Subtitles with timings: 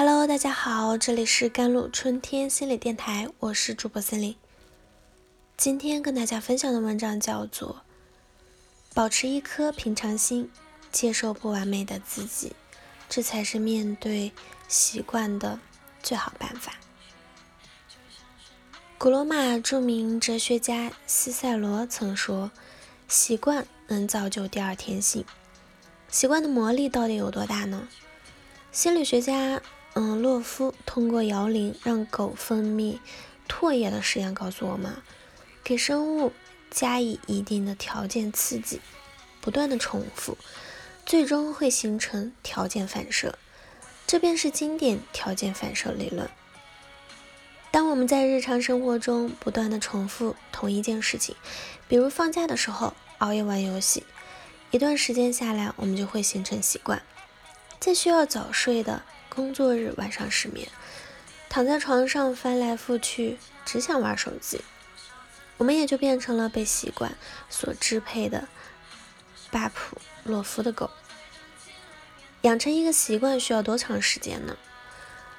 [0.00, 4.36] Hello，大家好，这里是甘露春天心理电台，我是主播森林。
[5.56, 7.82] 今天跟大家分享的文章叫做
[8.94, 10.48] 《保持一颗平常心，
[10.92, 12.50] 接受不完美的自己》，
[13.08, 14.30] 这才是面对
[14.68, 15.58] 习惯的
[16.00, 16.74] 最好办法。
[18.98, 22.52] 古罗马著名哲学家西塞罗曾说
[23.08, 25.24] ：“习惯能造就第二天性。”
[26.08, 27.88] 习惯的魔力到底有多大呢？
[28.70, 29.60] 心理学家。
[30.00, 33.00] 嗯，洛夫通过摇铃让狗分泌
[33.48, 35.02] 唾液的实验告诉我们，
[35.64, 36.32] 给生物
[36.70, 38.80] 加以一定的条件刺激，
[39.40, 40.38] 不断的重复，
[41.04, 43.36] 最终会形成条件反射，
[44.06, 46.30] 这便是经典条件反射理论。
[47.72, 51.34] 当我们在日常生活中不断的重复同一件事情，
[51.88, 54.04] 比如放假的时候熬夜玩游戏，
[54.70, 57.02] 一段时间下来，我们就会形成习惯，
[57.80, 59.02] 在需要早睡的。
[59.38, 60.66] 工作日晚上失眠，
[61.48, 64.62] 躺在床上翻来覆去，只想玩手机，
[65.58, 67.16] 我们也就变成了被习惯
[67.48, 68.48] 所支配的
[69.52, 70.90] 巴甫洛夫的狗。
[72.42, 74.56] 养成一个习惯需要多长时间呢？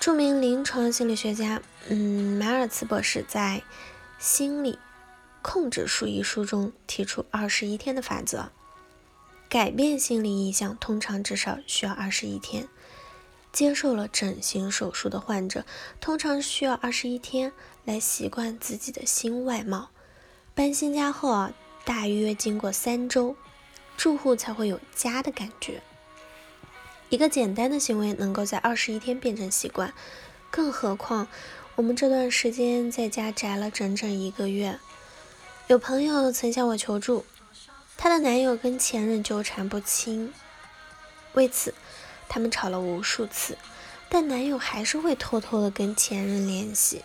[0.00, 3.62] 著名临床心理学家，嗯，马尔茨博士在
[4.18, 4.78] 《心理
[5.42, 8.50] 控制术》一书中提出二十一天的法则，
[9.50, 12.66] 改变心理意向通常至少需要二十一天。
[13.52, 15.64] 接受了整形手术的患者，
[16.00, 17.52] 通常需要二十一天
[17.84, 19.90] 来习惯自己的新外貌。
[20.54, 21.52] 搬新家后啊，
[21.84, 23.36] 大约经过三周，
[23.96, 25.82] 住户才会有家的感觉。
[27.10, 29.92] 一个简单的行为能够在二十一天变成习惯，
[30.50, 31.28] 更何况
[31.76, 34.78] 我们这段时间在家宅了整整一个月。
[35.68, 37.26] 有朋友曾向我求助，
[37.98, 40.32] 她的男友跟前任纠缠不清，
[41.34, 41.74] 为此。
[42.32, 43.58] 他们吵了无数次，
[44.08, 47.04] 但男友还是会偷偷的跟前任联系。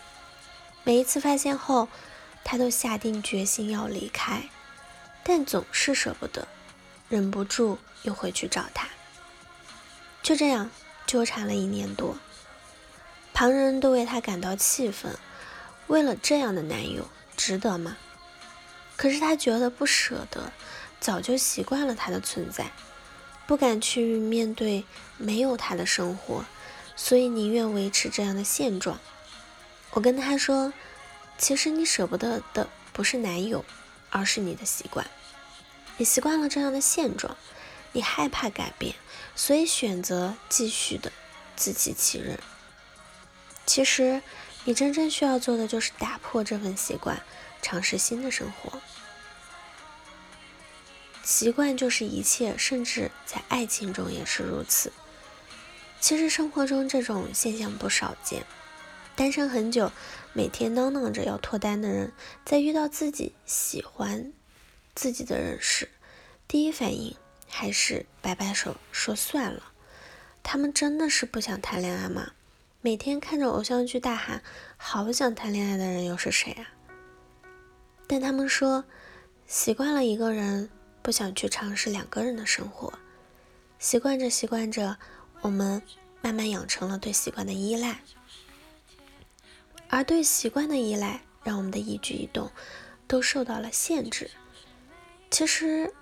[0.84, 1.86] 每一次发现后，
[2.42, 4.48] 她都下定决心要离开，
[5.22, 6.48] 但总是舍不得，
[7.10, 8.88] 忍不住又回去找他。
[10.22, 10.70] 就这样
[11.06, 12.16] 纠缠了一年多，
[13.34, 15.14] 旁人都为她感到气愤。
[15.88, 17.98] 为了这样的男友，值得吗？
[18.96, 20.50] 可是她觉得不舍得，
[20.98, 22.72] 早就习惯了他的存在。
[23.48, 24.84] 不敢去面对
[25.16, 26.44] 没有他的生活，
[26.94, 29.00] 所以宁愿维持这样的现状。
[29.92, 30.74] 我跟他说
[31.38, 33.64] ：“其实你舍不得的不是男友，
[34.10, 35.06] 而是你的习惯。
[35.96, 37.38] 你习惯了这样的现状，
[37.92, 38.94] 你害怕改变，
[39.34, 41.10] 所以选择继续的
[41.56, 42.38] 自欺欺人。
[43.64, 44.20] 其实
[44.64, 47.22] 你真正需要做的就是打破这份习惯，
[47.62, 48.78] 尝试新的生活。”
[51.28, 54.90] 习惯就是一切，甚至在爱情中也是如此。
[56.00, 58.46] 其实生活中这种现象不少见。
[59.14, 59.92] 单身很久，
[60.32, 62.14] 每天嚷嚷着要脱单的人，
[62.46, 64.32] 在遇到自己喜欢
[64.94, 65.90] 自己的人时，
[66.48, 67.14] 第一反应
[67.46, 69.72] 还是摆摆手说算了。
[70.42, 72.32] 他们真的是不想谈恋爱吗？
[72.80, 74.42] 每天看着偶像剧大喊
[74.78, 76.64] 好想谈恋爱的人又是谁啊？
[78.06, 78.86] 但他们说，
[79.46, 80.70] 习惯了一个人。
[81.08, 82.92] 不想去尝试两个人的生活，
[83.78, 84.98] 习惯着习惯着，
[85.40, 85.80] 我们
[86.20, 88.02] 慢慢养成了对习惯的依赖，
[89.88, 92.50] 而对习惯的依赖让我们的一举一动
[93.06, 94.30] 都受到了限制。
[95.30, 95.94] 其实，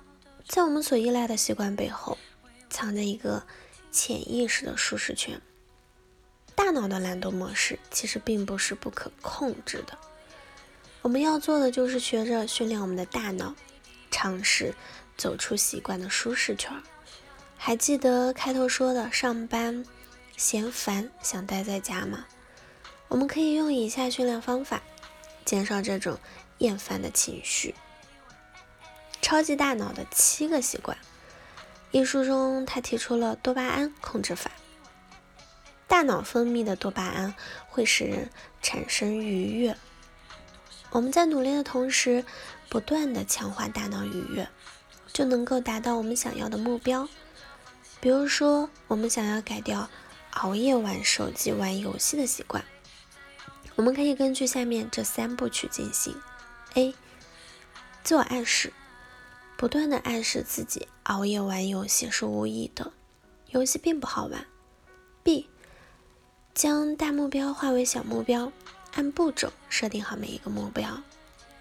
[0.44, 2.18] 在我们所依赖的习惯背后，
[2.68, 3.46] 藏着一个
[3.92, 5.40] 潜意识的舒适圈。
[6.56, 9.96] 大脑的懒惰模式其实并不是不可控制的，
[11.02, 13.54] 我们要做的就是学着训练我们的大脑。
[14.16, 14.74] 尝试
[15.14, 16.72] 走出习惯的舒适圈。
[17.58, 19.84] 还记得开头说的上班
[20.38, 22.24] 嫌烦，想待在家吗？
[23.08, 24.80] 我们可以用以下训练方法，
[25.44, 26.18] 减少这种
[26.58, 27.74] 厌烦的情绪。
[29.20, 30.96] 超级大脑的七个习惯，
[31.90, 34.50] 一书中他提出了多巴胺控制法。
[35.86, 37.34] 大脑分泌的多巴胺
[37.68, 38.30] 会使人
[38.62, 39.76] 产生愉悦。
[40.96, 42.24] 我们在努力的同时，
[42.70, 44.48] 不断的强化大脑愉悦，
[45.12, 47.06] 就能够达到我们想要的目标。
[48.00, 49.90] 比如说，我们想要改掉
[50.30, 52.64] 熬夜玩手机、玩游戏的习惯，
[53.74, 56.18] 我们可以根据下面这三步去进行
[56.72, 56.94] ：A.
[58.02, 58.72] 自我暗示，
[59.58, 62.90] 不断的暗示自己熬夜玩游戏是无益的，
[63.50, 64.46] 游戏并不好玩
[65.22, 65.48] ；B.
[66.54, 68.50] 将大目标化为小目标。
[68.96, 71.02] 按步骤设定好每一个目标，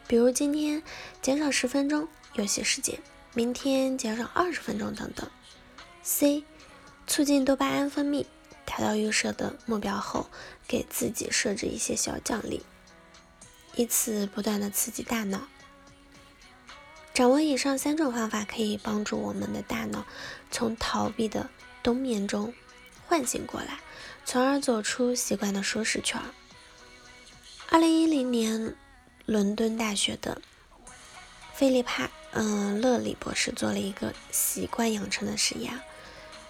[0.08, 0.82] 比如今天
[1.22, 2.98] 减少十分钟游戏时间，
[3.34, 5.30] 明天减少二十分钟等等。
[6.02, 6.46] C.
[7.06, 8.26] 促进多巴胺分泌，
[8.64, 10.30] 达到预设的目标后，
[10.66, 12.64] 给自己设置一些小奖励，
[13.76, 15.42] 以此不断的刺激大脑。
[17.14, 20.06] 掌握以上三种方法，可以帮助我们的大脑
[20.52, 21.50] 从逃避的
[21.84, 22.54] 冬眠中
[23.08, 23.80] 唤醒过来，
[24.24, 26.22] 从而走出习惯的舒适圈。
[27.72, 28.76] 二零一零年，
[29.26, 30.40] 伦敦大学的
[31.54, 35.82] 菲利帕嗯勒里博士做了一个习惯养成的实验，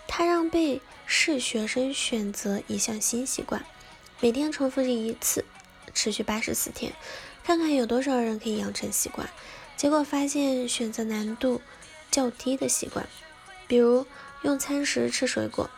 [0.07, 3.65] 他让被试学生选择一项新习惯，
[4.19, 5.45] 每天重复一次，
[5.93, 6.93] 持续八十四天，
[7.43, 9.29] 看看有多少人可以养成习惯。
[9.77, 11.61] 结果发现，选择难度
[12.11, 13.07] 较低的习惯，
[13.67, 14.05] 比如
[14.41, 15.69] 用餐时吃水果，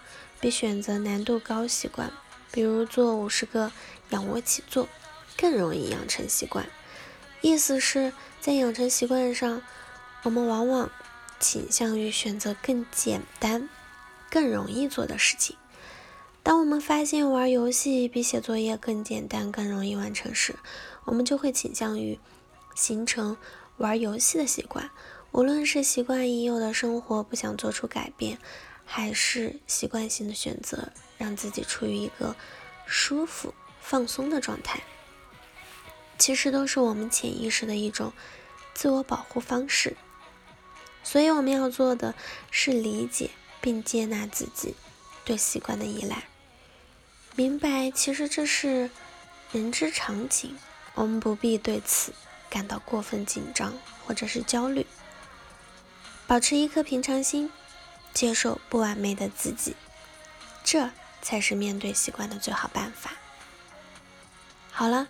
[0.42, 2.12] 比选择难度高习惯，
[2.51, 3.72] 比如做五十个
[4.10, 4.90] 仰卧起坐，
[5.38, 6.68] 更容易养成习惯。
[7.42, 8.12] 意思是
[8.42, 9.62] 在养成习惯上，
[10.24, 10.92] 我们往往
[11.39, 13.69] 倾向于选择更简单、
[14.30, 15.56] 更容易做的事情。
[16.44, 20.56] 当我们发现玩游戏比写作业更简单、更容易完成时，
[21.06, 22.19] 我们就会倾向于
[22.75, 23.38] 形成。
[23.78, 24.90] 玩游戏的习惯，
[25.31, 28.40] 无论是习惯已有的生活不想做出改变，
[28.86, 32.36] 还是习惯性的选择让自己处于一个
[32.88, 34.81] 舒服放松的状态，
[36.18, 38.14] 其实都是我们潜意识的一种
[38.74, 39.96] 自我保护方式。
[41.04, 42.14] 所以我们要做的
[42.52, 43.31] 是理解
[43.62, 44.75] 并接纳自己
[45.24, 46.24] 对习惯的依赖，
[47.36, 48.90] 明白其实这是
[49.52, 50.58] 人之常情，
[50.96, 52.14] 我们不必对此。
[52.50, 53.74] 感到过分紧张
[54.06, 54.88] 或者是焦虑，
[56.28, 57.52] 保持一颗平常心，
[58.14, 59.75] 接受不完美的自己，
[60.64, 60.90] 这
[61.22, 63.12] 才是面对习惯的最好办法。
[64.72, 65.10] 好了，